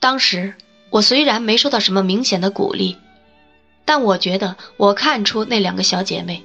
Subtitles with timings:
[0.00, 0.54] 当时
[0.88, 2.96] 我虽然没受到什么明显的鼓励，
[3.84, 6.42] 但我觉得我看出那两个小姐妹，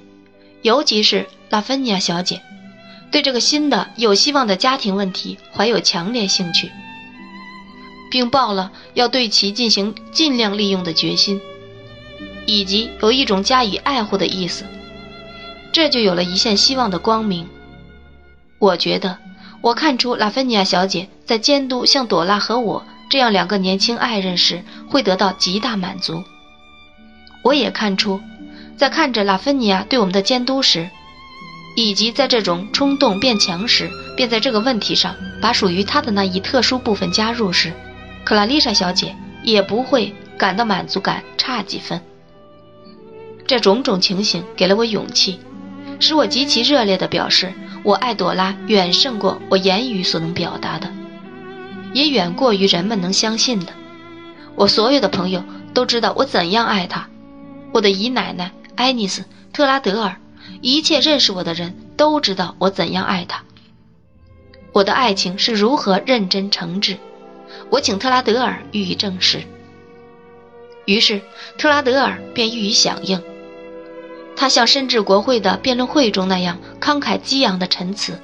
[0.62, 2.42] 尤其是拉芬尼亚小姐，
[3.10, 6.70] 对这个新的有希望的家庭问题怀有强烈兴趣，
[8.10, 11.40] 并抱了要对其进行尽量利用的决心，
[12.44, 14.66] 以及有一种加以爱护的意思。
[15.72, 17.48] 这就有了一线希望的光明。
[18.58, 19.18] 我觉得，
[19.60, 26.24] 我看出拉芬尼亚小姐在监督像朵拉和我这样两个年轻爱人时，会得到极大满足。
[27.42, 28.20] 我也看出，
[28.76, 30.88] 在看着拉芬尼亚对我们的监督时，
[31.76, 37.72] 以及在这种冲动变强时，便在这个问题上把属于她的那一特殊部分加入时，
[38.24, 42.00] 克拉丽莎小姐也不会感到满足感差几分。
[43.46, 45.38] 这种种情形给了我勇气。
[46.00, 50.92] 使我极其热烈地表示，我爱朵拉远胜过我言语所能表达的，
[51.96, 53.72] 也远过于人们能相信的。
[54.54, 57.08] 我所有的朋友都知道我怎样爱他，
[57.72, 60.16] 我的姨奶奶艾尼斯·特拉德尔，
[60.60, 63.42] 一切认识我的人都知道我怎样爱他。
[64.72, 66.98] 我的爱情是如何认真诚挚，
[67.70, 69.40] 我请特拉德尔予以证实。
[70.84, 71.22] 于是
[71.56, 73.22] 特拉德尔便予以响应。
[74.36, 78.20] 他像深至国会的辩论会中那样慷慨激昂的陈词，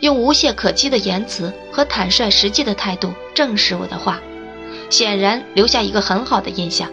[0.00, 4.20] 用无懈可击的言辞和坦率实际的态度证实我的话，
[4.90, 6.90] 显然留下一个很好的印象。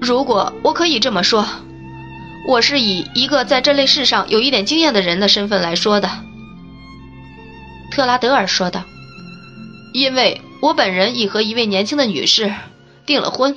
[0.00, 1.46] 如果我可以这么说，
[2.48, 6.10] 我是以一个在这类事上有一点经验的人的身份来说的。”
[7.92, 8.84] 特拉德尔说道
[9.92, 12.52] ，“因为我本人已和一位年轻的女士
[13.06, 13.56] 订了婚。”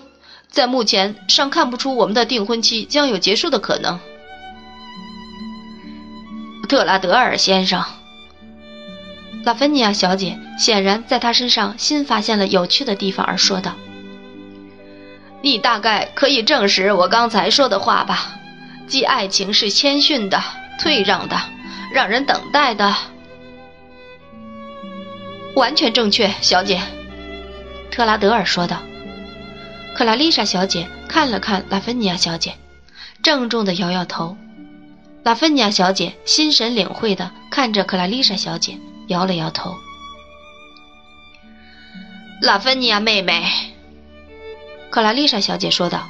[0.51, 3.99] 在目前尚看不出我们的订婚期将有结束的可能，
[6.65, 7.83] 特拉德尔先生。
[9.43, 13.73] 拉芬尼亚小姐显然在他身上新发现了有趣的地方，而说道
[15.43, 18.39] ：“你大概可以证实我刚才说的话吧？
[18.87, 20.41] 即爱情是谦逊的、
[20.79, 21.39] 退让的、
[21.93, 22.95] 让人等待的。”
[25.55, 26.81] 完全正确，小姐。”
[27.91, 28.77] 特拉德尔说道。
[29.95, 32.55] 克拉丽莎小姐看了看拉芬尼亚小姐，
[33.23, 34.35] 郑重地摇摇头。
[35.25, 38.77] 拉芬尼亚小姐心神领会地看着克拉丽莎小姐，
[39.07, 39.73] 摇了摇头。
[42.43, 43.43] 拉芬尼亚妹妹，
[44.91, 46.05] 克拉丽莎小姐说道：“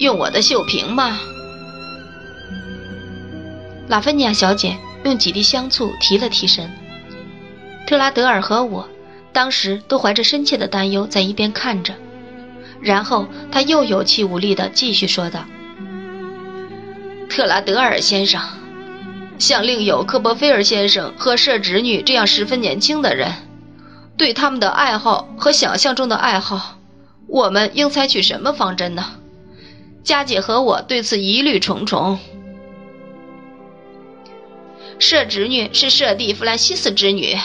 [0.00, 1.20] 用我的绣瓶吗？”
[3.86, 6.68] 拉芬尼亚小姐用几滴香醋提了提神。
[7.86, 8.88] 特拉德尔和我
[9.32, 11.94] 当时都怀着深切的担忧在一边看着。
[12.80, 15.44] 然后他又有气无力地继续说道
[17.30, 18.42] ：“特拉德尔先生，
[19.38, 23.32] 像另有科波菲尔先生和舍侄女这样十分年轻的人，
[24.18, 26.76] 对他们的爱好和想象中的爱好，
[27.28, 29.12] 我们应采取什么方针呢？
[30.02, 32.18] 佳姐和我对此疑虑重重。
[34.98, 37.36] 舍侄女是舍弟弗兰西斯之女。”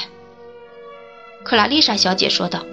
[1.46, 2.66] 克拉丽莎小姐说道。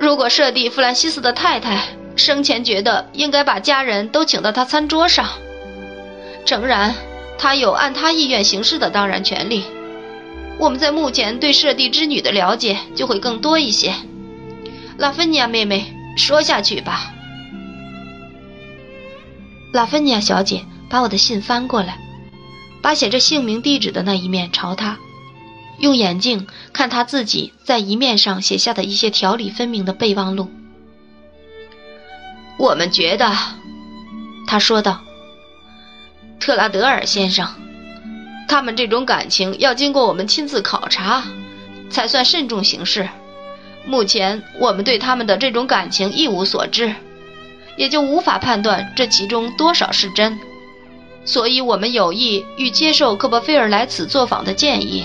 [0.00, 1.86] 如果舍弟弗兰西斯的太太
[2.16, 5.26] 生前觉得应该把家人都请到他餐桌上，
[6.46, 6.94] 诚然，
[7.36, 9.64] 他有按他意愿行事的当然权利。
[10.58, 13.92] 我们在目前对舍弟之女的了解就会更多一些。
[14.96, 15.84] 拉芬尼亚妹妹，
[16.16, 17.12] 说下去吧。
[19.72, 21.98] 拉芬尼亚小姐把我的信翻过来，
[22.80, 24.96] 把写着姓名地址的那一面朝他。
[25.78, 30.48] 用眼镜看他自己在一面上写下的一些条理分明的备忘录。
[32.56, 33.30] 我们觉得，
[34.46, 35.02] 他说道
[36.46, 37.44] ：“特拉德尔先生，
[38.46, 41.24] 他们这种感情要经过我们亲自考察，
[41.90, 43.08] 才算慎重行事。
[43.84, 46.94] 目前我们对他们的这种感情一无所知，
[47.76, 50.38] 也就无法判断这其中多少是真。
[51.24, 55.04] 所以我们有意欲接受科波菲尔来此作访的建议。”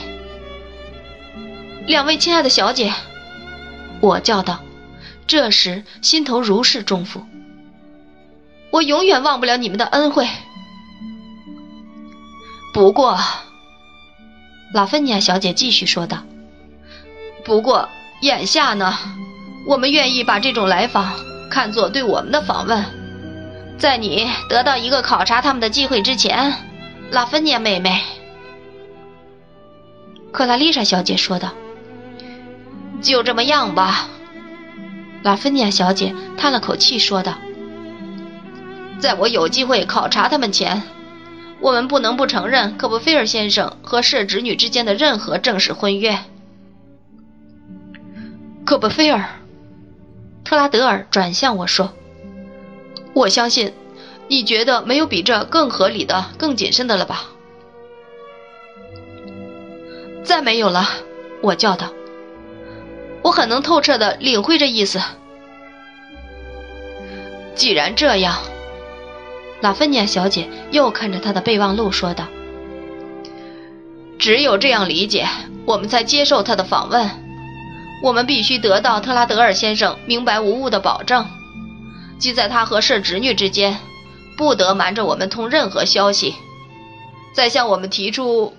[1.88, 2.94] 两位亲爱的小姐，
[4.00, 4.60] 我叫道，
[5.26, 7.26] 这时心头如释重负。
[8.70, 10.28] 我永远忘不了你们的恩惠。
[12.74, 13.18] 不过，
[14.74, 16.20] 拉芬尼亚小姐继续说道
[17.44, 17.90] ：“不过
[18.22, 18.98] 眼下呢，
[19.68, 21.14] 我们愿意把这种来访
[21.50, 22.86] 看作对我们的访问。
[23.78, 26.54] 在你得到一个考察他们的机会之前，
[27.10, 28.02] 拉芬尼亚妹妹。”
[30.32, 31.50] 克拉丽莎小姐说道。
[33.02, 34.08] 就这么样吧，
[35.24, 37.34] 拉芬尼亚小姐叹了口气说道
[39.02, 40.84] ：“在我有机会考察他们前，
[41.62, 46.18] 我们不能不承认科布菲尔先生和舍侄女之间的任何正式婚约。”
[48.66, 49.24] 科布菲尔。
[50.44, 51.94] 特拉德尔转向我说
[53.14, 53.72] ：“我相信，
[54.28, 57.24] 你觉得没有比这更合理的、更谨慎的了吧？”
[60.26, 60.86] 再没有了，
[61.42, 61.94] 我叫道。
[63.22, 65.00] 我很能透彻的领会这意思。
[67.56, 68.36] 既然这样，
[69.62, 72.28] 拉芬尼亚小姐又看着她的备忘录说道
[74.18, 75.28] ：“只有这样理解，
[75.66, 77.10] 我们才接受他的访问。
[78.04, 81.28] 我们必须得到特拉德尔先生明白无误的保证，
[82.18, 83.78] 即在他和氏侄女之间，
[84.36, 86.34] 不得瞒着我们通任何消息。
[87.34, 88.56] 再向我们提出，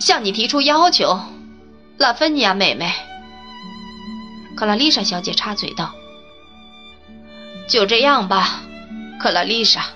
[0.00, 1.18] 向你提出要求。”
[1.98, 2.92] 拉芬尼亚妹妹，
[4.54, 5.92] 克拉丽莎小姐插嘴道
[7.66, 8.60] ：“就这样吧，
[9.20, 9.86] 克拉丽莎。”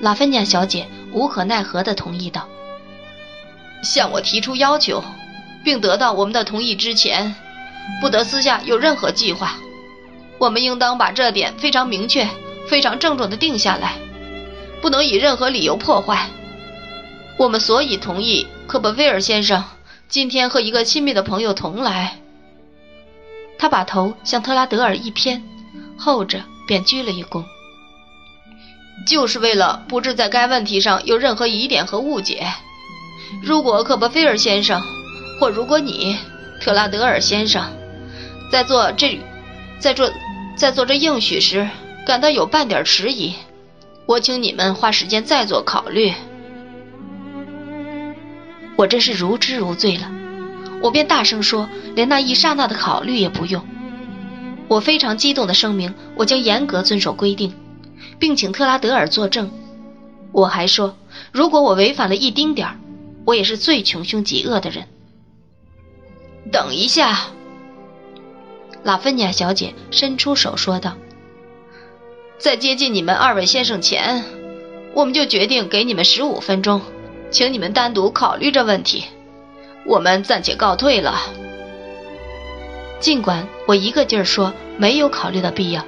[0.00, 2.48] 拉芬尼亚小姐无可奈何地同意道
[3.84, 5.02] ：“向我提出要求，
[5.64, 7.34] 并得到我们的同意之前，
[8.00, 9.56] 不得私下有任何计划。
[10.38, 12.28] 我们应当把这点非常明确、
[12.68, 13.96] 非常郑重地定下来，
[14.80, 16.28] 不能以任何理由破坏。
[17.38, 19.64] 我们所以同意科伯威尔先生。”
[20.08, 22.18] 今天和一个亲密的朋友同来，
[23.58, 25.42] 他把头向特拉德尔一偏，
[25.96, 27.44] 后者便鞠了一躬，
[29.06, 32.46] 就是为了不致在该问题上有任何疑点和误解。
[33.42, 34.82] 如果克伯菲尔先生，
[35.40, 36.16] 或如果你，
[36.60, 37.64] 特拉德尔先生，
[38.50, 39.18] 在做这，
[39.78, 40.10] 在做，
[40.56, 41.68] 在做这应许时
[42.06, 43.34] 感到有半点迟疑，
[44.06, 46.12] 我请你们花时间再做考虑。
[48.76, 50.10] 我真是如痴如醉了，
[50.80, 53.66] 我便大声说：“连那一刹那的考虑也不用。”
[54.68, 57.52] 我非常激动地声明：“我将严格遵守规定，
[58.18, 59.50] 并请特拉德尔作证。”
[60.32, 60.96] 我还说
[61.30, 62.78] ：“如果我违反了一丁点儿，
[63.26, 64.86] 我也是最穷凶极恶的人。”
[66.50, 67.28] 等一下，
[68.82, 70.96] 拉芬尼亚小姐伸出手说道
[72.38, 74.24] ：“在接近你们二位先生前，
[74.94, 76.80] 我们就决定给你们十五分钟。”
[77.32, 79.04] 请你们单独考虑这问题，
[79.86, 81.18] 我们暂且告退了。
[83.02, 85.84] 尽管我一个劲儿说没有考虑的必要，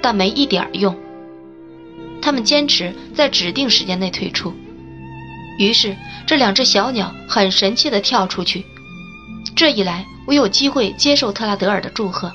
[0.00, 0.96] 但没一点用。
[2.22, 4.54] 他们坚持在指定时间内退出，
[5.58, 5.94] 于是
[6.26, 8.64] 这两只小鸟很神气地跳出去。
[9.54, 12.32] 这一来，我有机会接受特拉德尔的祝贺，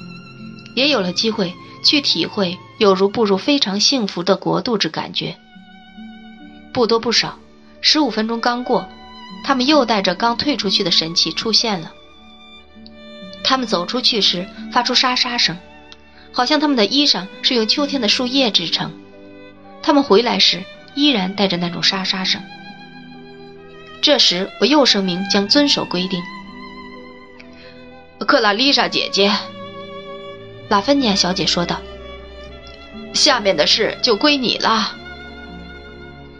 [0.76, 1.52] 也有了机会
[1.84, 5.36] 去体会有如步入非常幸福的国度之感觉。
[6.72, 7.40] 不多不少。
[7.82, 8.88] 十五分钟刚过，
[9.44, 11.92] 他们又带着刚退出去的神器出现了。
[13.44, 15.58] 他们走出去时发出沙沙声，
[16.32, 18.92] 好像他们的衣裳是用秋天的树叶制成。
[19.82, 20.64] 他们回来时
[20.96, 22.42] 依然带着那种沙沙声。
[24.02, 26.22] 这时我又声明将遵守规定。
[28.26, 29.32] 克拉丽莎姐姐，
[30.70, 31.82] 拉芬尼亚小姐说道
[33.14, 34.96] ：“下面的事就归你了。”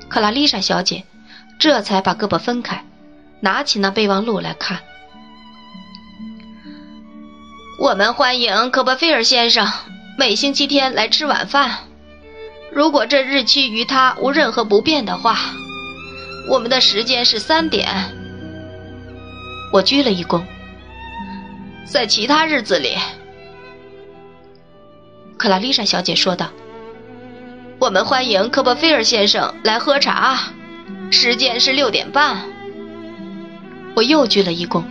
[0.08, 1.04] 克拉丽莎小姐。
[1.60, 2.84] 这才把胳膊分开，
[3.40, 4.80] 拿起那备忘录来看。
[7.80, 9.68] 我们欢迎科波菲尔先生
[10.16, 11.80] 每星期天来吃晚饭。
[12.72, 15.38] 如果这日期与他无任何不便的话，
[16.48, 17.88] 我们的时间是三点。
[19.72, 20.44] 我鞠了一躬。
[21.86, 22.96] 在其他日子里，
[25.38, 26.50] 克拉丽莎小姐说道
[27.80, 30.40] ：“我们欢迎科波菲尔先生来喝茶。”
[31.10, 32.38] 时间是六点半。
[33.96, 34.84] 我又鞠了一躬。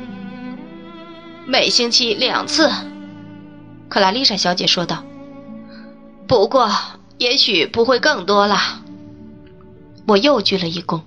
[1.44, 2.70] 每星期两次，
[3.88, 5.02] 克拉丽莎小姐说道。
[6.28, 6.70] 不过，
[7.18, 8.56] 也许不会更多了。
[10.06, 11.00] 我又鞠了一躬。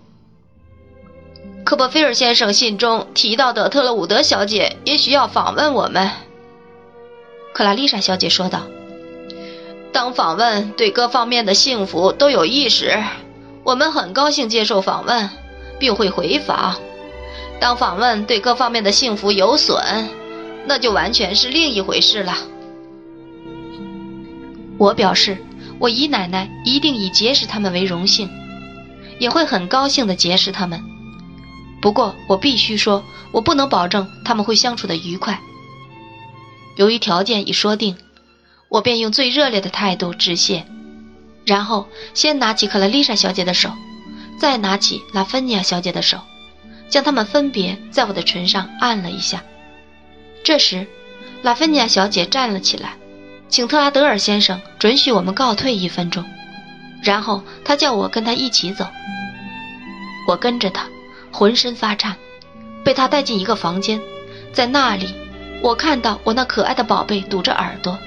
[1.64, 6.12] 科波菲尔先生信中提到的特勒伍德小姐也许要访问我们。
[7.54, 8.64] 克拉丽莎小姐说道。
[9.92, 13.02] 当访问对各方面的幸福都有益时。
[13.64, 15.30] 我们很高兴接受访问，
[15.80, 16.76] 并会回访。
[17.60, 19.82] 当访问对各方面的幸福有损，
[20.68, 22.36] 那就完全是另一回事了。
[24.78, 25.38] 我表示，
[25.80, 28.30] 我姨奶奶一定以结识他们为荣幸，
[29.20, 30.82] 也会很高兴的结识他们。
[31.82, 35.40] 不过，我必须说，我不能保证他们会相处的愉快。
[36.78, 37.96] 由于条件已说定，
[38.68, 40.66] 我便用最热烈的态度致谢。
[41.46, 43.70] 然后先拿起克拉丽莎小姐的手，
[44.40, 46.20] 再拿起拉芬尼亚小姐的手，
[46.90, 49.44] 将她们分别在我的唇上按了一下。
[50.46, 50.86] 这时，
[51.42, 52.94] 拉芬尼亚小姐站了起来，
[53.50, 56.24] 请特拉德尔先生准许我们告退一分钟。
[57.02, 58.86] 然后她叫我跟她一起走。
[60.28, 60.86] 我跟着她，
[61.32, 62.16] 浑身发颤，
[62.84, 64.00] 被她带进一个房间，
[64.54, 65.16] 在那里
[65.64, 67.98] 我看到我那可爱的宝贝堵着耳朵，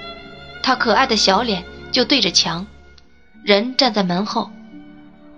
[0.62, 2.64] 他可爱的小脸就对着墙，
[3.42, 4.49] 人站在门后，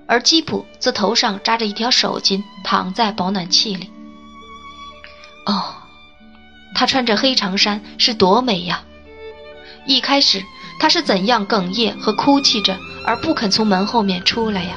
[0.07, 3.91] 而基普则头上扎着一条手巾，躺在保暖器里。
[5.47, 5.75] 哦，
[6.75, 8.83] 他穿着黑长衫是多美呀！
[9.87, 10.43] 一开始
[10.79, 14.77] 他是怎样哽咽和哭泣着，而不肯从门后面出来呀？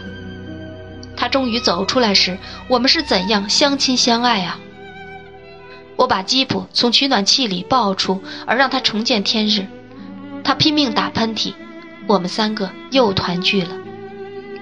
[1.16, 4.60] 他终于走出来时，我们是怎样相亲相爱啊！
[5.96, 9.66] 我把吉普从取暖器里抱出，而让他重见天日。
[10.44, 11.54] 他拼命打喷嚏，
[12.08, 13.78] 我们三个又团聚了。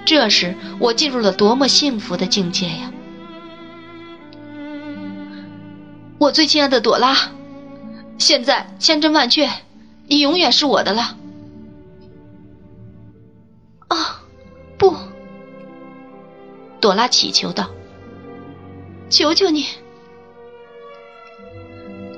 [0.05, 2.91] 这时我进入了多么幸福的境界呀！
[6.21, 7.31] 我最亲爱的朵拉，
[8.19, 9.49] 现在千真万确，
[10.05, 11.17] 你永远是我的了。
[13.87, 14.21] 啊，
[14.77, 14.95] 不！
[16.79, 17.71] 朵拉祈求道
[19.09, 19.65] ：“求求你，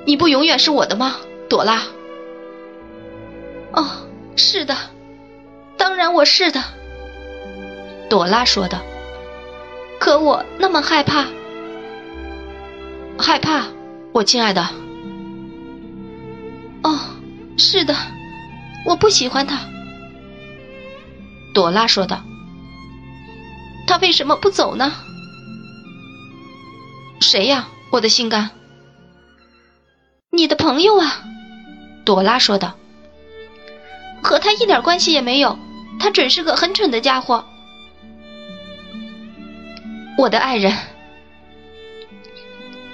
[0.04, 1.16] 你不永远是我的吗，
[1.48, 1.84] 朵拉
[3.72, 3.86] ？”“哦，
[4.36, 4.76] 是的，
[5.78, 6.62] 当然我是的。”
[8.10, 8.80] 朵拉说道。
[9.98, 11.24] “可我那么害怕，
[13.18, 13.64] 害怕。”
[14.14, 14.62] 我亲爱的，
[16.84, 17.00] 哦，
[17.58, 17.92] 是的，
[18.86, 19.58] 我不喜欢他。
[21.52, 22.22] 朵拉说道
[23.88, 24.92] ：“他为什么不走呢？”
[27.20, 28.50] 谁呀，我的心肝？
[30.30, 31.24] 你的朋友啊，
[32.04, 32.72] 朵拉说道
[34.22, 35.58] ：“和他一点关系也没有，
[35.98, 37.44] 他准是个很蠢的家伙。”
[40.16, 40.72] 我的爱人。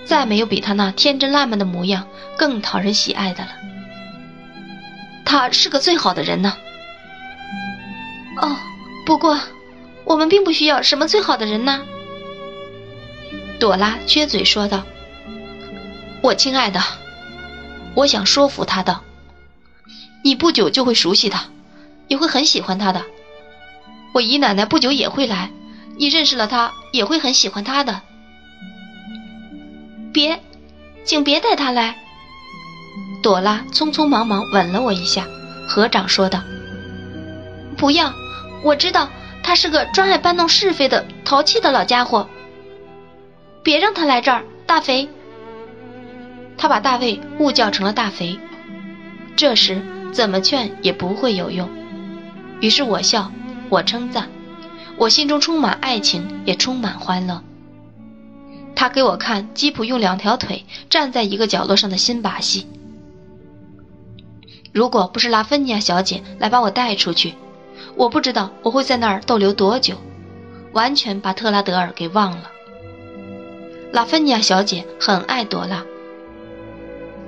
[0.04, 3.50] 再没有比他那天真烂漫的模样更讨人喜爱的了。
[5.25, 6.57] 他是个最好的人呢。
[8.40, 8.57] 哦，
[9.07, 9.38] 不过
[10.04, 11.83] 我们并不需要什么最好的人呢。
[13.61, 14.85] 朵拉撅嘴说道
[16.23, 16.83] ：“我亲爱的，
[17.95, 19.00] 我想说服他的。
[20.25, 21.45] 你不久就会熟悉他，
[22.09, 23.04] 也会很喜欢他的。
[24.12, 25.50] 我姨奶奶不久也会来，
[25.97, 28.02] 你认识了他也会很喜欢他的。”
[30.12, 30.40] 别，
[31.05, 31.97] 请别带他来。
[33.23, 35.26] 朵拉匆匆忙忙吻了我一下，
[35.69, 36.40] 合掌说道
[37.76, 38.12] ：“不要，
[38.62, 39.09] 我知道
[39.43, 42.29] 他是个专爱搬弄是非的淘气的老家伙。
[43.62, 45.09] 别让他来这儿，大肥。”
[46.57, 48.38] 他把大卫误叫成了大肥。
[49.37, 49.81] 这时
[50.12, 51.69] 怎么劝也不会有用，
[52.61, 53.31] 于是我笑，
[53.69, 54.29] 我称赞，
[54.97, 57.43] 我心中充满爱情，也充满欢乐。
[58.80, 62.66] 他给我看吉普用两条腿站在一个角落上的新把戏。
[64.72, 67.34] 如果不是拉芬尼亚小姐来把我带出去，
[67.94, 69.96] 我不知道我会在那儿逗留多久，
[70.72, 72.50] 完全把特拉德尔给忘了。
[73.92, 75.84] 拉芬尼亚小姐很爱朵拉，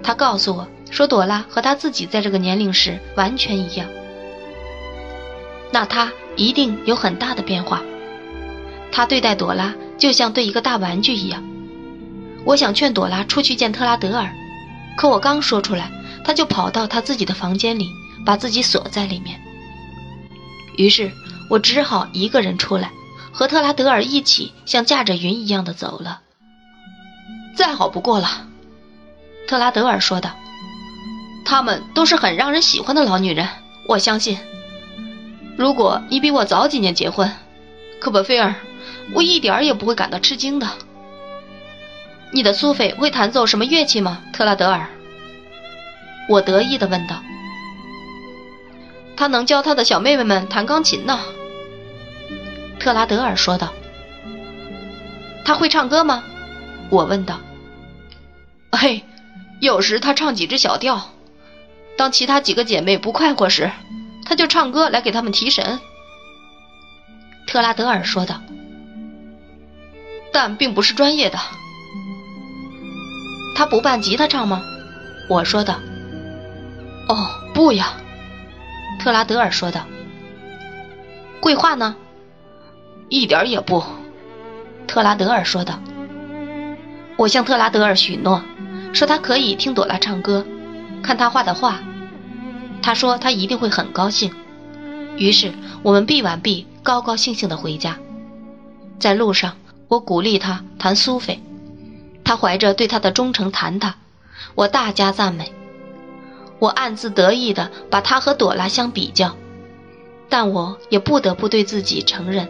[0.02, 3.86] 她告诉我说，朵拉和她自己在这个年龄时完全一样。
[5.70, 7.82] 那她一定有很大的变化。
[8.90, 9.74] 她对待朵拉。
[10.02, 11.44] 就像对一个大玩具一样，
[12.44, 14.34] 我想劝朵拉出去见特拉德尔，
[14.96, 15.92] 可我刚说出来，
[16.24, 17.88] 他就跑到他自己的房间里，
[18.26, 19.40] 把自己锁在里面。
[20.76, 21.12] 于是
[21.48, 22.90] 我只好一个人出来，
[23.30, 26.20] 和特拉德尔一起像驾着云一样的走了。
[27.54, 28.48] 再好不过了，
[29.46, 30.32] 特拉德尔说道
[31.46, 33.48] ：“他们都是很让人喜欢的老女人，
[33.88, 34.36] 我相信。
[35.56, 37.30] 如果你比我早几年结婚，
[38.00, 38.52] 科波菲尔。”
[39.14, 40.68] 我一点儿也不会感到吃惊的。
[42.32, 44.88] 你的苏菲会弹奏什么乐器吗，特拉德尔？
[46.28, 47.22] 我得意地问道。
[49.16, 51.20] 他能教他的小妹妹们弹钢琴呢。
[52.78, 53.72] 特拉德尔说道。
[55.44, 56.24] 他会唱歌吗？
[56.88, 57.40] 我问道。
[58.70, 59.04] 嘿，
[59.60, 61.10] 有时他唱几支小调。
[61.98, 63.70] 当其他几个姐妹不快活时，
[64.24, 65.78] 他就唱歌来给他们提神。
[67.46, 68.40] 特拉德尔说道。
[70.32, 71.38] 但并不是专业的。
[73.54, 74.62] 他不伴吉他唱吗？
[75.28, 75.78] 我说道。
[77.08, 77.94] 哦，不呀，
[78.98, 79.84] 特拉德尔说道。
[81.40, 81.94] 桂话呢？
[83.08, 83.84] 一点也不，
[84.86, 85.78] 特拉德尔说道。
[87.16, 88.42] 我向特拉德尔许诺，
[88.94, 90.46] 说他可以听朵拉唱歌，
[91.02, 91.80] 看他画的画。
[92.82, 94.32] 他说他一定会很高兴。
[95.18, 97.98] 于是我们毕完毕，高高兴兴的回家。
[98.98, 99.56] 在路上。
[99.92, 101.38] 我鼓励他谈苏菲，
[102.24, 103.96] 他怀着对他的忠诚谈他，
[104.54, 105.52] 我大加赞美。
[106.58, 109.36] 我暗自得意地把他和朵拉相比较，
[110.30, 112.48] 但我也不得不对自己承认，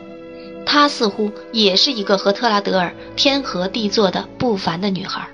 [0.65, 5.27] 她似乎也是一个和特拉德尔天合地作的不凡的女孩。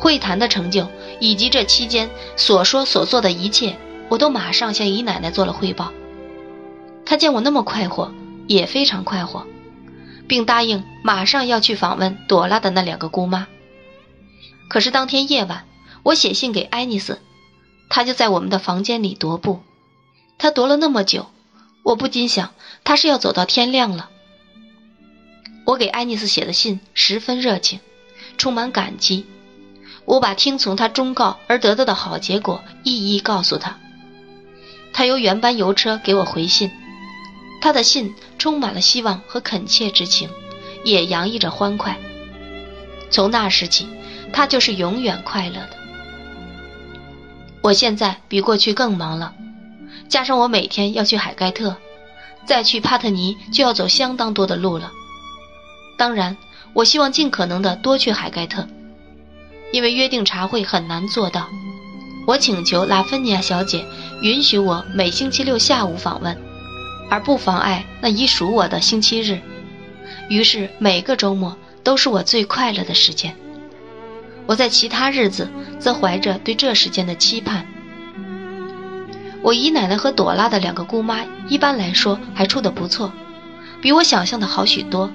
[0.00, 0.88] 会谈的成就
[1.20, 3.76] 以及这期间所说所做的一切，
[4.08, 5.92] 我都马上向姨奶奶做了汇报。
[7.06, 8.12] 她见我那么快活，
[8.48, 9.46] 也非常快活，
[10.30, 13.48] 并答应马上要去访问朵拉的那两个姑妈。
[14.68, 15.66] 可是当天夜晚，
[16.04, 17.18] 我写信给爱丽丝，
[17.88, 19.60] 她就在我们的房间里踱步。
[20.38, 21.26] 她踱了那么久，
[21.82, 22.52] 我不禁想，
[22.84, 24.08] 她是要走到天亮了。
[25.64, 27.80] 我给爱丽丝写的信十分热情，
[28.38, 29.26] 充满感激。
[30.04, 33.80] 我把听从他忠告而得到的好结果一一告诉他。
[34.92, 36.70] 他由原班邮车给我回信，
[37.60, 40.28] 他的信充满了希望和恳切之情，
[40.84, 41.98] 也洋溢着欢快。
[43.10, 43.86] 从那时起，
[44.32, 45.76] 他就是永远快乐的。
[47.62, 49.34] 我现在比过去更忙了，
[50.08, 51.76] 加上我每天要去海盖特，
[52.46, 54.90] 再去帕特尼就要走相当多的路了。
[55.98, 56.36] 当然，
[56.72, 58.66] 我希望尽可能的多去海盖特。
[59.72, 61.48] 因为约定茶会很难做到，
[62.26, 63.84] 我请求拉芬尼亚小姐
[64.22, 66.36] 允许我每星期六下午访问，
[67.10, 69.40] 而不妨碍那已属我的星期日。
[70.28, 73.36] 于是每个周末都是我最快乐的时间。
[74.46, 75.48] 我在其他日子
[75.78, 77.66] 则怀着对这时间的期盼。
[79.42, 83.12] 我姨奶奶和朵拉的两个姑妈一般来说还处得不错，
[83.80, 85.10] 比我想象的好许多，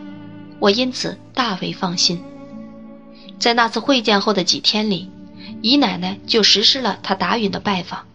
[0.59, 2.23] 我因此大为放心。
[3.37, 5.11] 在那次会见后的几天里，
[5.61, 8.05] 姨奶奶就实施了她答允的拜访。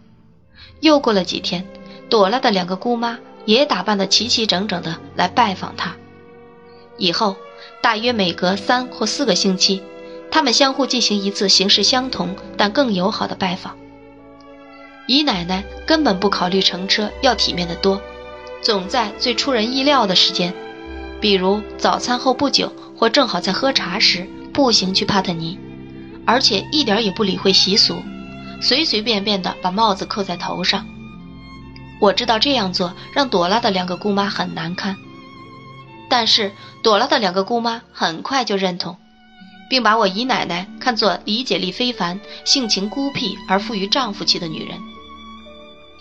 [0.81, 1.65] 又过了几天，
[2.09, 5.95] 朵拉的两个姑妈也打扮得齐齐整整的来拜访他。
[6.97, 7.35] 以后，
[7.81, 9.81] 大约每隔三或四个星期，
[10.29, 13.77] 他们相互进行一次形式相同但更友好的拜访。
[15.07, 18.01] 姨奶奶根本不考虑乘车要体面的多，
[18.61, 20.53] 总在最出人意料的时间，
[21.19, 24.27] 比如早餐后不久或正好在喝茶时。
[24.53, 25.57] 步行去帕特尼，
[26.25, 27.95] 而且一点也不理会习俗，
[28.61, 30.85] 随随便便地把帽子扣在头上。
[32.01, 34.97] 我知道这样做让朵拉的两个姑妈很难堪，
[36.09, 36.51] 但是
[36.83, 38.97] 朵拉的两个姑妈很快就认同，
[39.69, 44.77] 并把我姨奶奶看作理解力非凡、性情孤僻而富于丈夫气的女人。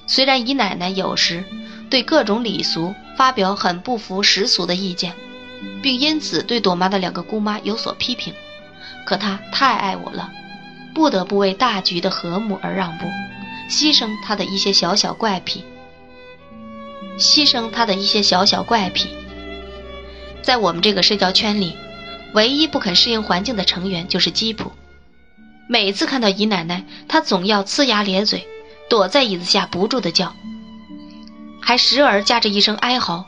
[0.08, 1.44] 虽然姨奶奶有时
[1.88, 5.14] 对各种礼俗发表很不符时俗的意见。
[5.82, 8.32] 并因此对朵妈的两个姑妈有所批评，
[9.04, 10.30] 可她太爱我了，
[10.94, 13.04] 不得不为大局的和睦而让步，
[13.68, 15.62] 牺牲她的一些小小怪癖。
[17.20, 19.10] 牺牲他的一些小小怪癖。
[20.42, 21.76] 在我们这个社交圈里，
[22.32, 24.72] 唯一不肯适应环境的成员就是吉普。
[25.68, 28.48] 每次看到姨奶奶，他总要呲牙咧嘴，
[28.88, 30.34] 躲在椅子下不住的叫，
[31.60, 33.26] 还时而夹着一声哀嚎。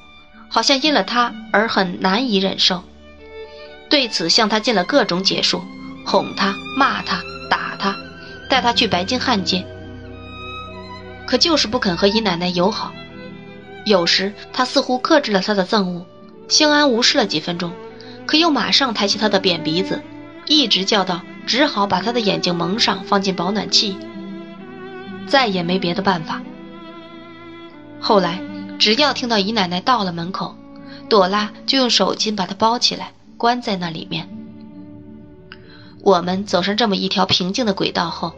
[0.49, 2.85] 好像因了他而很难以忍受，
[3.89, 5.65] 对此向他尽了各种解数，
[6.05, 7.97] 哄他、骂他、打他，
[8.51, 9.65] 带他去白金汉街，
[11.27, 12.93] 可就是不肯和姨奶奶友好。
[13.85, 16.07] 有时他似乎克制了他的憎恶，
[16.49, 17.73] 相安无事了几分钟，
[18.27, 20.03] 可又马上抬起他的扁鼻子，
[20.47, 23.97] 一直叫道：“只好把他的眼睛蒙上，放进保暖器。”
[25.27, 26.41] 再也没别的办法。
[28.01, 28.41] 后来。
[28.79, 30.57] 只要听到姨奶奶到了门口，
[31.09, 34.29] 朵拉就用手巾把他包起来，关在那里面。
[36.03, 38.33] 我们走上这么一条平静的轨道后，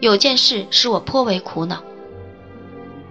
[0.00, 1.80] 有件事使我颇为苦恼。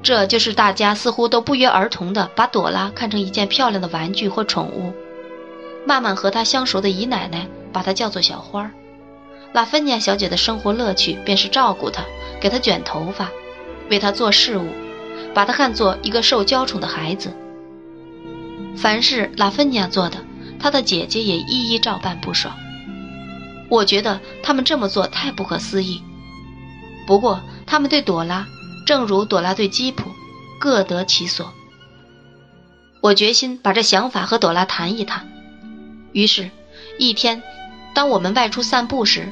[0.07, 4.93] 这就是大家似乎都不约而同地把朵拉看成一件漂亮的玩具或宠物。
[5.85, 8.71] 慢慢和她相熟的姨奶奶把她叫做小花儿。
[9.51, 12.05] 拉芬尼亚小姐的生活乐趣便是照顾她，
[12.39, 13.27] 给她卷头发，
[13.89, 14.69] 为她做事务。
[15.33, 17.33] 把她看作一个受娇宠的孩子。
[18.77, 20.17] 凡是拉芬尼亚做的，
[20.57, 22.55] 她的姐姐也一一照办不爽。
[23.67, 26.01] 我觉得他们这么做太不可思议。
[27.05, 28.47] 不过他们对朵拉，
[28.87, 30.09] 正如朵拉对基普，
[30.61, 31.53] 各得其所。
[33.01, 35.27] 我决心把这想法和朵拉谈一谈。
[36.13, 36.49] 于是，
[36.97, 37.43] 一天，
[37.93, 39.29] 当我们外出散步时，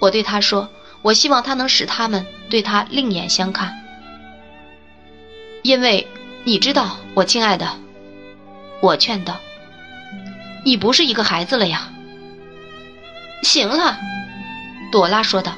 [0.00, 0.70] 我对他说
[1.04, 3.76] ：“我希望他能使他们对他另眼相看。”
[5.62, 6.08] 因为
[6.44, 7.68] 你知道，我亲爱的，
[8.80, 9.36] 我劝道
[10.64, 11.92] ：“你不是一个孩子了呀。”
[13.44, 13.98] 行了，
[14.90, 15.52] 朵拉说道：“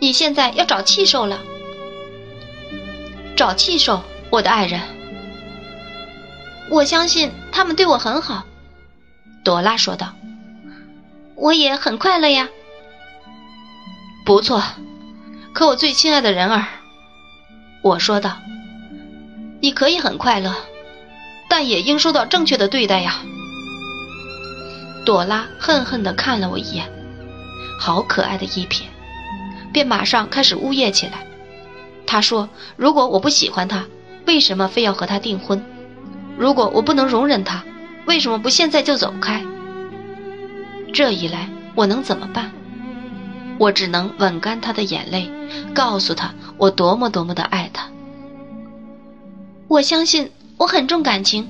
[0.00, 1.38] 你现在要找气受了，
[3.38, 4.80] 找气受，我的爱人。
[6.68, 8.44] 我相信他们对我很好。”
[9.44, 10.12] 朵拉说道
[11.36, 12.48] ：“我也很快乐呀。”
[14.26, 14.60] 不错，
[15.54, 16.66] 可我最亲爱的人儿。
[17.80, 18.38] 我说道
[19.62, 20.52] ：“你可以很快乐，
[21.48, 23.20] 但也应受到正确的对待呀。”
[25.06, 26.90] 朵拉恨恨地看了我一眼，
[27.78, 28.82] 好可爱的一瞥，
[29.72, 31.27] 便马上开始呜咽起来。
[32.10, 33.84] 他说：“如果我不喜欢他，
[34.26, 35.62] 为什么非要和他订婚？
[36.38, 37.62] 如果我不能容忍他，
[38.06, 39.44] 为什么不现在就走开？”
[40.94, 42.50] 这一来，我能怎么办？
[43.58, 45.30] 我只能吻干他的眼泪，
[45.74, 47.90] 告诉他我多么多么的爱他。
[49.68, 51.46] 我相信我很重感情，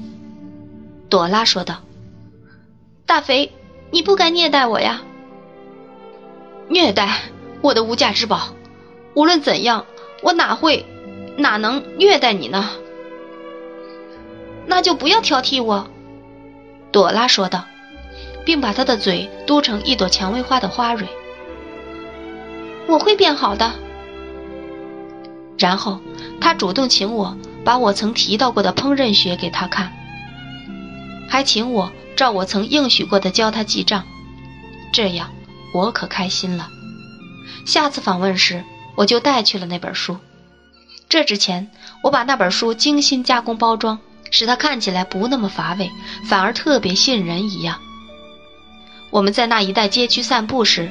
[1.09, 1.77] 朵拉说道。
[3.07, 3.53] 大肥，
[3.93, 5.03] 你不该虐待我呀！
[6.69, 7.21] 虐待
[7.61, 8.49] 我的无价之宝，
[9.15, 9.87] 无论怎样。
[10.23, 10.85] 我哪会，
[11.37, 12.71] 哪能虐待你呢？
[14.67, 15.89] 那就不要挑剔我。”
[16.91, 17.65] 朵拉说道，
[18.45, 21.07] 并把她的嘴嘟成一朵蔷薇花的花蕊。
[22.89, 23.73] “我会变好的。”
[25.59, 26.01] 然后
[26.41, 29.93] 他主动请我把我曾提到过的烹饪学给他看，
[31.29, 34.05] 还请我照我曾应许过的教他记账。
[34.93, 35.31] 这样
[35.75, 36.69] 我可开心了。
[37.65, 38.65] 下次访问时。
[38.99, 40.19] 我就带去了那本书。
[41.09, 41.71] 这之前，
[42.03, 44.01] 我把那本书精心加工包装，
[44.33, 45.89] 使它看起来不那么乏味，
[46.29, 47.79] 反而特别吸引人一样。
[49.11, 50.91] 我们在那一带街区散步时，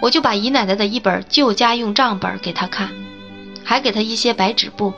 [0.00, 2.90] 我就把姨奶奶的一本旧家用账本给她看，
[3.64, 4.94] 还给她一些白纸布、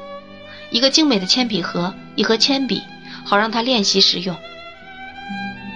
[0.68, 2.82] 一个精美的铅笔盒、一盒铅笔，
[3.24, 4.36] 好让她练习使用。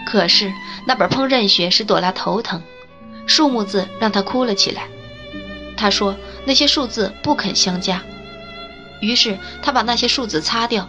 [0.05, 0.53] 可是
[0.87, 2.61] 那本烹饪学使朵拉头疼，
[3.27, 4.83] 数目字让她哭了起来。
[5.79, 6.15] 她说。
[6.47, 8.03] 那些数字不肯相加，
[9.01, 10.89] 于是他把那些数字擦掉，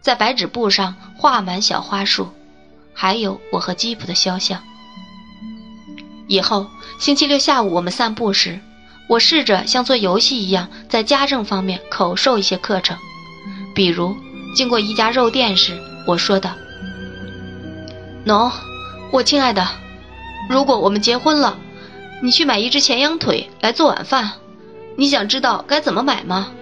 [0.00, 2.28] 在白纸布上画满小花束，
[2.92, 4.62] 还有我和吉普的肖像。
[6.28, 6.66] 以后
[6.98, 8.60] 星期六下午我们散步时，
[9.08, 12.96] 我试着像做游戏一样，在家政方面口授一些课程，
[13.74, 14.14] 比如
[14.54, 16.52] 经过一家肉店时，我说道
[18.26, 18.52] ：“喏，
[19.10, 19.66] 我亲爱的，
[20.50, 21.58] 如果我们结婚了，
[22.22, 24.32] 你去买一只前羊腿来做晚饭。”
[24.96, 26.52] 你想知道该怎么买吗？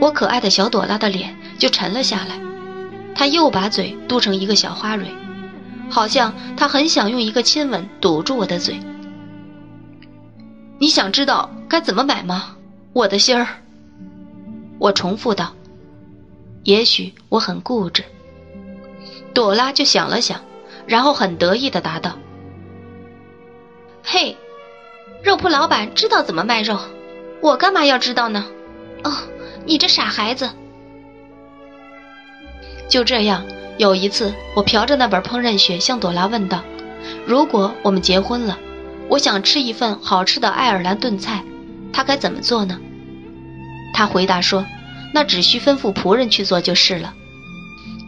[0.00, 2.40] 我可爱的小朵拉的脸就沉了下来，
[3.14, 5.06] 她又把嘴嘟成一个小花蕊，
[5.88, 8.80] 好像她很想用一个亲吻堵住我的嘴。
[10.78, 12.56] 你想知道该怎么买吗，
[12.92, 13.46] 我的心儿？
[14.80, 15.52] 我重复道。
[16.64, 18.04] 也许我很固执。
[19.32, 20.40] 朵拉就想了想，
[20.86, 22.18] 然后很得意地答道
[24.02, 24.36] ：“嘿。”
[25.22, 26.78] 肉铺老板知道怎么卖肉，
[27.40, 28.44] 我干嘛要知道呢？
[29.04, 29.12] 哦，
[29.64, 30.50] 你这傻孩子！
[32.88, 33.44] 就这样，
[33.78, 36.62] 有一次我瞟着那本烹饪学，向朵拉问道
[37.24, 38.58] ：“如果我们结婚了，
[39.08, 41.44] 我想吃一份好吃的爱尔兰炖菜，
[41.92, 42.80] 他该怎么做呢？”
[43.94, 44.66] 他回答说
[45.14, 47.14] ：“那只需吩咐仆人去做就是了。”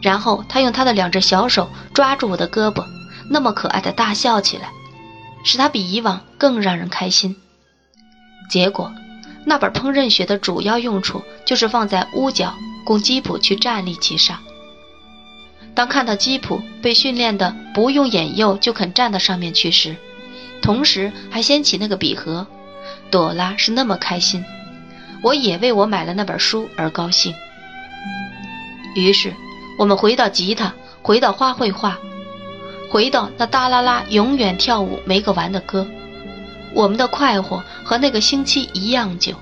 [0.03, 2.83] 然后他用他的两只小手抓住我的胳膊，
[3.29, 4.69] 那么可爱的大笑起来。
[5.45, 7.37] 使他比以往更让人开心。
[8.49, 8.91] 结果，
[9.45, 12.53] 那本烹饪学的主要用处就是放在屋角，
[12.83, 14.39] 供吉普去站立其上。
[15.73, 19.95] 当看到吉普被训练的不用眼诱就肯站到上面去时，
[20.61, 22.47] 同时还掀起那个笔盒，
[23.11, 24.43] 朵拉是那么开心，
[25.21, 27.33] 我也为我买了那本书而高兴。
[28.95, 29.33] 于是，
[29.77, 31.99] 我们回到吉他，回到花卉画。
[32.95, 35.85] 回到那哒啦啦永远跳舞没个完的歌，
[36.73, 39.35] 我们的快活和那个星期一样久。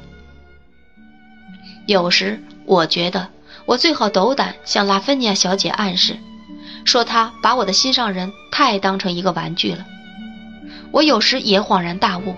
[1.85, 3.27] 有时我觉得
[3.67, 6.17] 我最好斗胆向拉芬尼亚小姐暗示，
[6.83, 9.85] 说她把我的心上人太当成一个玩具了。
[10.89, 12.35] 我有时也恍然大悟，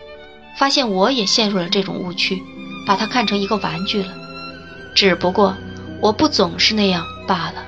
[0.57, 2.43] 发现我也陷入了这种误区，
[2.85, 4.13] 把她看成一个玩具了。
[4.93, 5.55] 只不过
[6.01, 7.63] 我不总是那样罢了。